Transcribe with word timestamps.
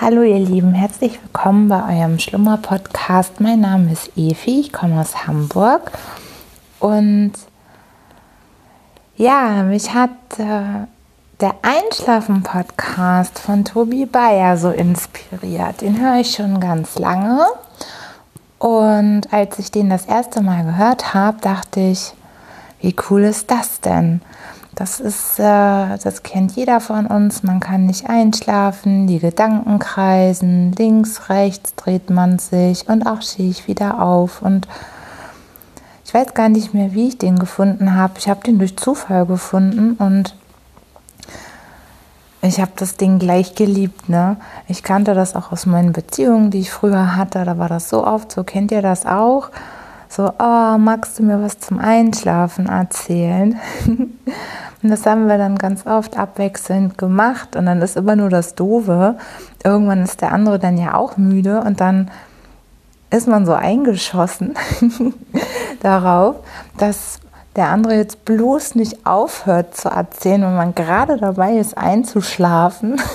Hallo 0.00 0.22
ihr 0.22 0.38
Lieben, 0.38 0.72
herzlich 0.72 1.22
willkommen 1.22 1.68
bei 1.68 1.96
eurem 1.96 2.18
Schlummer-Podcast. 2.18 3.40
Mein 3.40 3.60
Name 3.60 3.92
ist 3.92 4.10
Evi, 4.16 4.60
ich 4.60 4.72
komme 4.72 5.00
aus 5.00 5.26
Hamburg 5.26 5.92
und 6.80 7.32
ja, 9.16 9.62
mich 9.62 9.94
hat 9.94 10.10
äh, 10.38 10.86
der 11.40 11.54
Einschlafen-Podcast 11.62 13.38
von 13.38 13.64
Tobi 13.64 14.06
Bayer 14.06 14.56
so 14.56 14.70
inspiriert. 14.70 15.82
Den 15.82 16.00
höre 16.00 16.20
ich 16.20 16.34
schon 16.34 16.58
ganz 16.58 16.98
lange 16.98 17.46
und 18.58 19.32
als 19.32 19.58
ich 19.60 19.70
den 19.70 19.90
das 19.90 20.06
erste 20.06 20.40
Mal 20.40 20.64
gehört 20.64 21.14
habe, 21.14 21.38
dachte 21.40 21.78
ich, 21.80 22.14
wie 22.80 22.96
cool 23.08 23.22
ist 23.22 23.50
das 23.50 23.80
denn? 23.80 24.20
Das 24.74 25.00
ist, 25.00 25.38
äh, 25.38 25.98
das 26.02 26.22
kennt 26.22 26.56
jeder 26.56 26.80
von 26.80 27.06
uns. 27.06 27.42
Man 27.42 27.60
kann 27.60 27.86
nicht 27.86 28.08
einschlafen, 28.08 29.06
die 29.06 29.18
Gedanken 29.18 29.78
kreisen, 29.78 30.72
links, 30.72 31.28
rechts 31.28 31.74
dreht 31.74 32.08
man 32.08 32.38
sich 32.38 32.88
und 32.88 33.06
auch 33.06 33.20
stehe 33.20 33.50
ich 33.50 33.68
wieder 33.68 34.00
auf. 34.02 34.40
Und 34.40 34.66
ich 36.06 36.14
weiß 36.14 36.32
gar 36.34 36.48
nicht 36.48 36.72
mehr, 36.72 36.92
wie 36.92 37.08
ich 37.08 37.18
den 37.18 37.38
gefunden 37.38 37.94
habe. 37.94 38.14
Ich 38.18 38.28
habe 38.28 38.42
den 38.44 38.58
durch 38.58 38.76
Zufall 38.76 39.26
gefunden 39.26 39.94
und 39.94 40.34
ich 42.40 42.60
habe 42.60 42.72
das 42.76 42.96
Ding 42.96 43.18
gleich 43.18 43.54
geliebt. 43.54 44.08
Ne? 44.08 44.36
Ich 44.68 44.82
kannte 44.82 45.14
das 45.14 45.36
auch 45.36 45.52
aus 45.52 45.64
meinen 45.64 45.92
Beziehungen, 45.92 46.50
die 46.50 46.60
ich 46.60 46.72
früher 46.72 47.14
hatte. 47.14 47.44
Da 47.44 47.56
war 47.58 47.68
das 47.68 47.88
so 47.88 48.06
oft 48.06 48.32
so. 48.32 48.42
Kennt 48.42 48.72
ihr 48.72 48.82
das 48.82 49.06
auch? 49.06 49.50
So, 50.14 50.30
oh, 50.38 50.76
magst 50.78 51.18
du 51.18 51.22
mir 51.22 51.42
was 51.42 51.58
zum 51.58 51.78
Einschlafen 51.78 52.66
erzählen? 52.66 53.58
und 53.86 54.90
das 54.90 55.06
haben 55.06 55.26
wir 55.26 55.38
dann 55.38 55.56
ganz 55.56 55.86
oft 55.86 56.18
abwechselnd 56.18 56.98
gemacht 56.98 57.56
und 57.56 57.64
dann 57.64 57.80
ist 57.80 57.96
immer 57.96 58.14
nur 58.14 58.28
das 58.28 58.54
Doofe. 58.54 59.16
Irgendwann 59.64 60.02
ist 60.02 60.20
der 60.20 60.32
andere 60.32 60.58
dann 60.58 60.76
ja 60.76 60.94
auch 60.94 61.16
müde 61.16 61.62
und 61.62 61.80
dann 61.80 62.10
ist 63.08 63.26
man 63.26 63.46
so 63.46 63.54
eingeschossen 63.54 64.54
darauf, 65.80 66.36
dass 66.76 67.20
der 67.56 67.68
andere 67.68 67.94
jetzt 67.94 68.26
bloß 68.26 68.74
nicht 68.74 69.06
aufhört 69.06 69.74
zu 69.74 69.88
erzählen, 69.88 70.42
wenn 70.42 70.56
man 70.56 70.74
gerade 70.74 71.16
dabei 71.16 71.56
ist 71.56 71.78
einzuschlafen. 71.78 73.00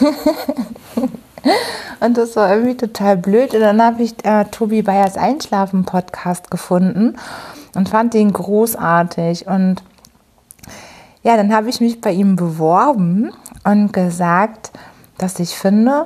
Und 2.00 2.18
das 2.18 2.36
war 2.36 2.50
irgendwie 2.54 2.78
total 2.78 3.18
blöd. 3.18 3.54
Und 3.54 3.62
dann 3.62 3.82
habe 3.82 4.04
ich 4.04 4.14
äh, 4.26 4.46
Tobi 4.46 4.82
Bayers 4.82 5.18
Einschlafen-Podcast 5.18 6.52
gefunden 6.52 7.18
und 7.76 7.90
fand 7.90 8.14
den 8.14 8.34
großartig. 8.34 9.48
Und 9.48 9.84
ja, 11.24 11.36
dann 11.36 11.54
habe 11.54 11.70
ich 11.70 11.82
mich 11.82 12.02
bei 12.02 12.12
ihm 12.12 12.36
beworben 12.36 13.32
und 13.64 13.92
gesagt, 13.94 14.72
dass 15.18 15.40
ich 15.40 15.56
finde, 15.56 16.06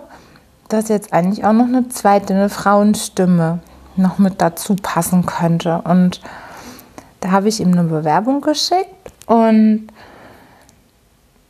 dass 0.69 0.87
jetzt 0.87 1.13
eigentlich 1.13 1.43
auch 1.45 1.53
noch 1.53 1.65
eine 1.65 1.89
zweite, 1.89 2.33
eine 2.33 2.49
Frauenstimme 2.49 3.59
noch 3.97 4.17
mit 4.17 4.41
dazu 4.41 4.75
passen 4.81 5.25
könnte. 5.25 5.81
Und 5.83 6.21
da 7.19 7.31
habe 7.31 7.49
ich 7.49 7.59
ihm 7.59 7.71
eine 7.73 7.83
Bewerbung 7.83 8.41
geschickt 8.41 9.11
und 9.27 9.87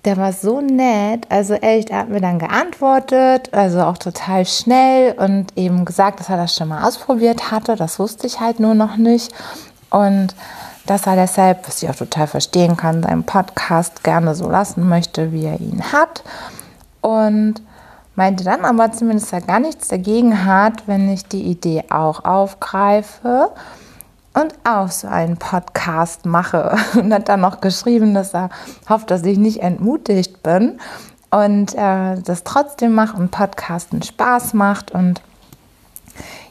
der 0.06 0.18
war 0.18 0.34
so 0.34 0.62
nett. 0.62 1.26
Also 1.30 1.54
echt, 1.54 1.90
er 1.90 2.00
hat 2.00 2.10
mir 2.10 2.22
dann 2.22 2.40
geantwortet, 2.40 3.54
also 3.54 3.82
auch 3.82 3.98
total 3.98 4.46
schnell 4.46 5.14
und 5.14 5.56
eben 5.56 5.86
gesagt, 5.86 6.20
dass 6.20 6.30
er 6.30 6.38
das 6.38 6.56
schon 6.56 6.70
mal 6.70 6.88
ausprobiert 6.88 7.52
hatte. 7.52 7.76
Das 7.76 8.00
wusste 8.00 8.28
ich 8.28 8.40
halt 8.40 8.60
nur 8.60 8.74
noch 8.74 8.98
nicht. 8.98 9.34
Und 9.90 10.36
dass 10.86 11.06
er 11.06 11.16
deshalb, 11.16 11.68
was 11.68 11.84
ich 11.84 11.90
auch 11.90 11.96
total 11.96 12.28
verstehen 12.28 12.76
kann, 12.78 13.04
seinen 13.04 13.24
Podcast 13.24 14.04
gerne 14.04 14.34
so 14.34 14.50
lassen 14.50 14.90
möchte, 14.90 15.32
wie 15.32 15.46
er 15.46 15.60
ihn 15.60 15.84
hat. 15.92 16.24
Und 17.02 17.62
meinte 18.16 18.44
dann 18.44 18.66
aber 18.66 18.92
zumindest, 18.92 19.32
dass 19.32 19.42
er 19.42 19.48
gar 19.48 19.60
nichts 19.60 19.88
dagegen 19.88 20.46
hat, 20.46 20.88
wenn 20.88 21.12
ich 21.12 21.26
die 21.26 21.44
Idee 21.44 21.84
auch 21.90 22.26
aufgreife 22.26 23.52
und 24.34 24.54
auch 24.64 24.90
so 24.90 25.08
einen 25.08 25.38
Podcast 25.38 26.26
mache. 26.26 26.78
Und 26.96 27.14
hat 27.14 27.30
dann 27.30 27.42
noch 27.42 27.62
geschrieben, 27.62 28.14
dass 28.14 28.34
er 28.34 28.50
hofft, 28.88 29.12
dass 29.12 29.24
ich 29.24 29.38
nicht 29.38 29.62
entmutigt 29.62 30.42
bin 30.42 30.80
und 31.30 31.74
äh, 31.76 32.20
das 32.22 32.44
trotzdem 32.44 32.94
mache 32.94 33.16
und 33.16 33.32
Podcasten 33.32 34.02
Spaß 34.02 34.54
macht. 34.54 34.92
Und 34.92 35.22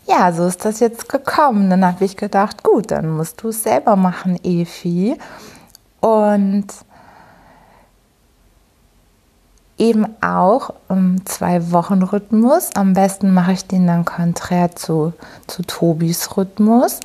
ja, 0.07 0.33
so 0.33 0.47
ist 0.47 0.65
das 0.65 0.81
jetzt 0.81 1.09
gekommen. 1.09 1.69
Dann 1.71 1.85
habe 1.85 2.05
ich 2.05 2.17
gedacht, 2.17 2.63
gut, 2.65 2.91
dann 2.91 3.11
musst 3.11 3.43
du 3.43 3.49
es 3.49 3.63
selber 3.63 3.97
machen, 3.97 4.39
Efi. 4.43 5.17
Und 6.01 6.67
eben 9.77 10.07
auch 10.23 10.71
im 10.89 11.25
Zwei-Wochen-Rhythmus. 11.27 12.71
Am 12.75 12.95
besten 12.95 13.33
mache 13.33 13.53
ich 13.53 13.67
den 13.67 13.87
dann 13.87 14.07
konträr 14.07 14.75
zu, 14.75 15.13
zu 15.47 15.63
Tobis 15.63 16.37
Rhythmus 16.37 17.01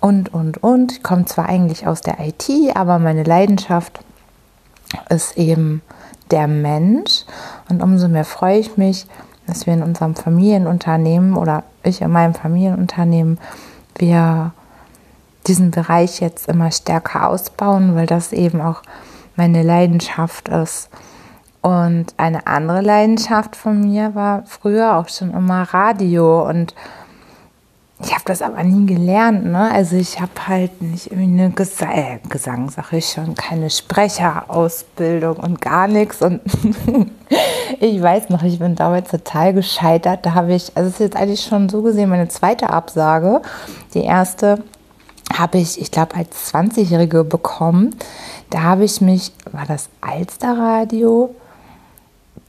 und, 0.00 0.34
und, 0.34 0.62
und. 0.62 0.92
Ich 0.92 1.02
komme 1.02 1.24
zwar 1.24 1.48
eigentlich 1.48 1.86
aus 1.86 2.02
der 2.02 2.20
IT, 2.20 2.50
aber 2.74 2.98
meine 2.98 3.22
Leidenschaft 3.22 4.00
ist 5.08 5.38
eben 5.38 5.80
der 6.30 6.46
Mensch. 6.46 7.24
Und 7.70 7.82
umso 7.82 8.08
mehr 8.08 8.26
freue 8.26 8.58
ich 8.58 8.76
mich, 8.76 9.06
dass 9.46 9.66
wir 9.66 9.72
in 9.72 9.82
unserem 9.82 10.14
Familienunternehmen 10.14 11.34
oder 11.36 11.64
ich 11.82 12.02
in 12.02 12.10
meinem 12.10 12.34
Familienunternehmen, 12.34 13.38
wir 13.96 14.52
diesen 15.46 15.70
Bereich 15.70 16.20
jetzt 16.20 16.48
immer 16.48 16.70
stärker 16.70 17.28
ausbauen, 17.28 17.94
weil 17.94 18.06
das 18.06 18.32
eben 18.32 18.60
auch 18.60 18.82
meine 19.36 19.62
Leidenschaft 19.62 20.48
ist. 20.48 20.88
Und 21.62 22.06
eine 22.16 22.46
andere 22.46 22.80
Leidenschaft 22.80 23.54
von 23.54 23.80
mir 23.80 24.14
war 24.14 24.42
früher 24.46 24.96
auch 24.96 25.08
schon 25.08 25.32
immer 25.32 25.62
Radio 25.72 26.48
und 26.48 26.74
ich 28.04 28.12
habe 28.12 28.24
das 28.24 28.42
aber 28.42 28.64
nie 28.64 28.86
gelernt. 28.86 29.44
Ne? 29.44 29.70
Also 29.70 29.96
ich 29.96 30.20
habe 30.20 30.32
halt 30.48 30.82
nicht 30.82 31.12
irgendwie 31.12 31.40
eine 31.40 31.50
Gesa 31.50 31.86
äh, 31.92 32.18
Gesang, 32.28 32.68
sage 32.68 32.96
ich 32.96 33.08
schon, 33.08 33.34
keine 33.36 33.70
Sprecherausbildung 33.70 35.36
und 35.36 35.60
gar 35.60 35.86
nichts. 35.86 36.20
Und 36.20 36.40
ich 37.80 38.02
weiß 38.02 38.28
noch, 38.30 38.42
ich 38.42 38.58
bin 38.58 38.74
damals 38.74 39.10
total 39.10 39.54
gescheitert. 39.54 40.26
Da 40.26 40.34
habe 40.34 40.52
ich, 40.52 40.72
also 40.74 40.88
es 40.88 40.94
ist 40.94 41.00
jetzt 41.00 41.16
eigentlich 41.16 41.42
schon 41.42 41.68
so 41.68 41.82
gesehen 41.82 42.10
meine 42.10 42.28
zweite 42.28 42.70
Absage. 42.70 43.40
Die 43.94 44.02
erste 44.02 44.64
habe 45.38 45.58
ich, 45.58 45.80
ich 45.80 45.90
glaube, 45.90 46.14
als 46.14 46.52
20-Jährige 46.52 47.24
bekommen. 47.24 47.94
Da 48.50 48.62
habe 48.62 48.84
ich 48.84 49.00
mich, 49.00 49.32
war 49.50 49.66
das 49.66 49.88
Alsterradio? 50.00 51.34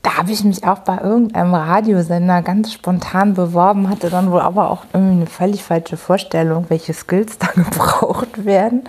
Da 0.01 0.17
habe 0.17 0.31
ich 0.31 0.43
mich 0.43 0.65
auch 0.65 0.79
bei 0.79 0.97
irgendeinem 0.97 1.53
Radiosender 1.55 2.41
ganz 2.41 2.73
spontan 2.73 3.35
beworben, 3.35 3.89
hatte 3.89 4.09
dann 4.09 4.31
wohl 4.31 4.41
aber 4.41 4.69
auch 4.69 4.83
irgendwie 4.91 5.15
eine 5.15 5.27
völlig 5.27 5.63
falsche 5.63 5.95
Vorstellung, 5.95 6.65
welche 6.67 6.93
Skills 6.93 7.37
da 7.37 7.47
gebraucht 7.55 8.43
werden, 8.43 8.83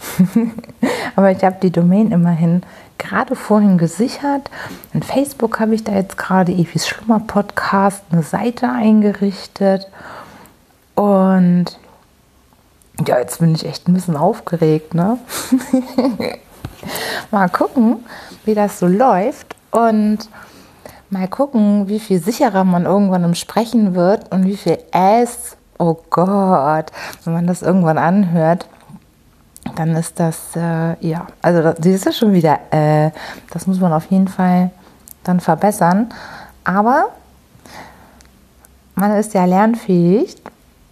aber 1.16 1.32
ich 1.32 1.42
habe 1.42 1.56
die 1.60 1.72
Domain 1.72 2.12
immerhin 2.12 2.62
gerade 3.02 3.37
vorhin 3.37 3.78
gesichert. 3.78 4.49
In 4.93 5.02
Facebook 5.02 5.60
habe 5.60 5.75
ich 5.75 5.84
da 5.84 5.93
jetzt 5.93 6.16
gerade 6.16 6.52
Evis 6.52 6.87
Schlummer 6.87 7.20
Podcast 7.20 8.02
eine 8.10 8.22
Seite 8.22 8.70
eingerichtet. 8.70 9.88
Und 10.94 11.66
ja, 13.06 13.19
jetzt 13.19 13.40
bin 13.40 13.54
ich 13.54 13.66
echt 13.66 13.88
ein 13.88 13.94
bisschen 13.94 14.16
aufgeregt, 14.16 14.94
ne? 14.94 15.19
mal 17.31 17.49
gucken, 17.49 18.04
wie 18.44 18.54
das 18.54 18.78
so 18.78 18.87
läuft 18.87 19.56
und 19.70 20.19
mal 21.10 21.28
gucken, 21.28 21.88
wie 21.88 22.00
viel 22.00 22.22
sicherer 22.22 22.64
man 22.64 22.84
irgendwann 22.84 23.25
im 23.25 23.34
Sprechen 23.34 23.94
wird 23.94 24.31
und 24.32 24.44
wie 24.44 24.56
viel 24.56 24.78
S, 24.93 25.56
oh 25.78 25.96
Gott, 26.10 26.93
wenn 27.25 27.32
man 27.32 27.46
das 27.46 27.62
irgendwann 27.62 27.98
anhört, 27.98 28.66
dann 29.76 29.96
ist 29.96 30.18
das, 30.18 30.56
äh, 30.56 30.96
ja, 31.06 31.26
also 31.40 31.62
das, 31.62 31.86
ist 31.86 32.16
schon 32.16 32.32
wieder, 32.32 32.58
äh, 32.70 33.10
das 33.50 33.66
muss 33.66 33.80
man 33.80 33.92
auf 33.92 34.06
jeden 34.06 34.28
Fall 34.28 34.70
dann 35.24 35.40
verbessern. 35.40 36.08
Aber 36.64 37.06
man 38.94 39.12
ist 39.12 39.34
ja 39.34 39.44
lernfähig 39.44 40.36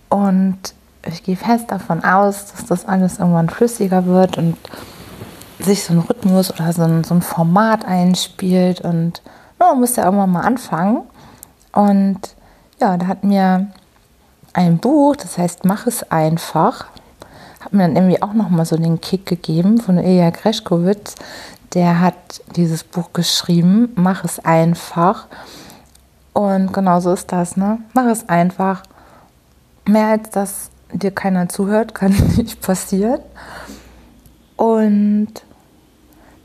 und 0.09 0.59
ich 1.07 1.23
gehe 1.23 1.37
fest 1.37 1.71
davon 1.71 2.05
aus, 2.05 2.47
dass 2.53 2.67
das 2.67 2.87
alles 2.87 3.19
irgendwann 3.19 3.49
flüssiger 3.49 4.07
wird 4.07 4.39
und 4.39 4.57
sich 5.59 5.85
so 5.85 5.95
ein 5.95 6.01
Rhythmus 6.01 6.53
oder 6.53 6.73
so 6.73 6.83
ein, 6.83 7.05
so 7.05 7.15
ein 7.15 7.23
Format 7.23 7.85
einspielt. 7.85 8.81
Und 8.81 9.23
ja, 9.59 9.69
man 9.69 9.81
muss 9.81 9.97
ja 9.97 10.05
irgendwann 10.05 10.31
mal 10.31 10.43
anfangen. 10.43 11.03
Und 11.73 12.21
ja, 12.81 12.97
da 12.97 13.07
hat 13.07 13.25
mir 13.25 13.69
ein 14.53 14.79
Buch, 14.79 15.17
das 15.17 15.39
heißt 15.39 15.65
Mach 15.65 15.87
es 15.87 16.11
einfach, 16.11 16.87
hat 17.61 17.73
mir 17.73 17.83
dann 17.83 17.97
irgendwie 17.97 18.23
auch 18.23 18.33
nochmal 18.33 18.65
so 18.65 18.77
den 18.77 19.01
Kick 19.01 19.27
gegeben 19.27 19.81
von 19.81 19.99
Ilja 19.99 20.31
Greschkowitz. 20.31 21.15
Der 21.75 22.01
hat 22.01 22.15
dieses 22.57 22.83
Buch 22.83 23.13
geschrieben, 23.13 23.91
Mach 23.95 24.25
es 24.25 24.39
einfach. 24.41 25.27
Und 26.33 26.73
genau 26.73 27.01
so 27.01 27.13
ist 27.13 27.33
das, 27.33 27.57
ne? 27.57 27.79
Mach 27.93 28.07
es 28.07 28.29
einfach. 28.29 28.83
Mehr 29.87 30.09
als 30.09 30.31
das 30.31 30.71
dir 30.93 31.11
keiner 31.11 31.49
zuhört, 31.49 31.95
kann 31.95 32.13
nicht 32.37 32.61
passieren. 32.61 33.21
Und 34.57 35.29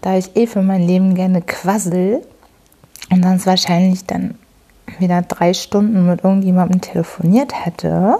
da 0.01 0.15
ich 0.17 0.35
eh 0.35 0.47
für 0.47 0.61
mein 0.61 0.81
Leben 0.81 1.15
gerne 1.15 1.41
quassel 1.41 2.21
und 3.09 3.23
sonst 3.23 3.45
wahrscheinlich 3.45 4.05
dann 4.05 4.35
wieder 4.99 5.21
drei 5.23 5.53
Stunden 5.53 6.05
mit 6.07 6.23
irgendjemandem 6.23 6.81
telefoniert 6.81 7.65
hätte, 7.65 8.17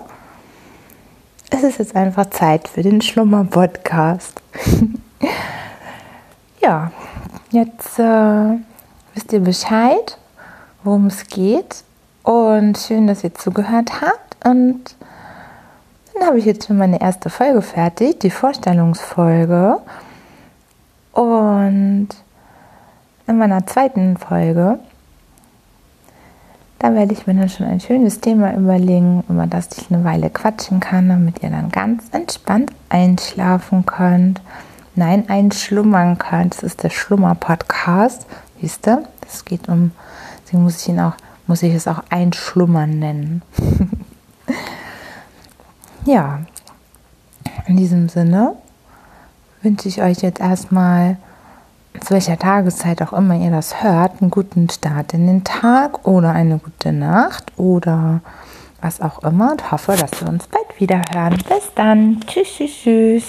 ist 1.55 1.63
es 1.63 1.77
jetzt 1.77 1.95
einfach 1.95 2.29
Zeit 2.31 2.67
für 2.67 2.83
den 2.83 2.99
Schlummer-Podcast. 2.99 4.41
ja, 6.61 6.91
jetzt 7.49 7.97
äh, 7.97 8.57
wisst 9.13 9.31
ihr 9.31 9.39
Bescheid, 9.39 10.17
worum 10.83 11.05
es 11.07 11.25
geht. 11.27 11.83
Und 12.23 12.77
schön, 12.77 13.07
dass 13.07 13.23
ihr 13.23 13.33
zugehört 13.33 14.01
habt. 14.01 14.45
Und 14.45 14.95
dann 16.13 16.27
habe 16.27 16.39
ich 16.39 16.45
jetzt 16.45 16.67
schon 16.67 16.77
meine 16.77 16.99
erste 16.99 17.29
Folge 17.29 17.61
fertig, 17.61 18.19
die 18.19 18.31
Vorstellungsfolge. 18.31 19.77
Und 21.13 22.09
in 23.27 23.37
meiner 23.37 23.65
zweiten 23.65 24.17
Folge, 24.17 24.79
da 26.85 26.93
werde 26.93 27.13
ich 27.13 27.25
mir 27.25 27.33
dann 27.33 27.49
schon 27.49 27.65
ein 27.65 27.79
schönes 27.79 28.19
Thema 28.19 28.53
überlegen, 28.53 29.23
über 29.27 29.47
das 29.47 29.69
ich 29.75 29.89
eine 29.89 30.03
Weile 30.03 30.29
quatschen 30.29 30.79
kann, 30.79 31.09
damit 31.09 31.41
ihr 31.41 31.49
dann 31.49 31.71
ganz 31.71 32.03
entspannt 32.11 32.71
einschlafen 32.89 33.87
könnt. 33.87 34.39
Nein, 34.93 35.27
einschlummern 35.27 36.19
könnt. 36.19 36.53
Das 36.53 36.61
ist 36.61 36.83
der 36.83 36.91
Schlummer-Podcast. 36.91 38.27
Siehst 38.61 38.85
du? 38.85 39.03
Das 39.21 39.45
geht 39.45 39.67
um, 39.67 39.93
deswegen 40.43 40.61
muss 40.61 40.79
ich 40.79 40.89
ihn 40.89 40.99
auch, 40.99 41.13
muss 41.47 41.63
ich 41.63 41.73
es 41.73 41.87
auch 41.87 42.03
Einschlummern 42.11 42.99
nennen. 42.99 43.41
ja, 46.05 46.41
in 47.65 47.77
diesem 47.77 48.09
Sinne 48.09 48.57
wünsche 49.63 49.87
ich 49.87 50.03
euch 50.03 50.19
jetzt 50.19 50.39
erstmal, 50.39 51.17
zu 52.01 52.13
welcher 52.13 52.37
Tageszeit 52.37 53.01
auch 53.01 53.13
immer 53.13 53.35
ihr 53.35 53.51
das 53.51 53.83
hört, 53.83 54.21
einen 54.21 54.31
guten 54.31 54.69
Start 54.69 55.13
in 55.13 55.27
den 55.27 55.43
Tag 55.43 56.07
oder 56.07 56.31
eine 56.31 56.59
gute 56.59 56.91
Nacht 56.91 57.51
oder 57.57 58.21
was 58.81 59.01
auch 59.01 59.23
immer 59.23 59.51
und 59.51 59.71
hoffe, 59.71 59.95
dass 59.97 60.21
wir 60.21 60.29
uns 60.29 60.47
bald 60.47 60.79
wieder 60.79 61.01
hören. 61.13 61.37
Bis 61.49 61.71
dann. 61.75 62.19
Tschüss, 62.27 62.47
tschüss, 62.55 62.71
tschüss. 62.71 63.23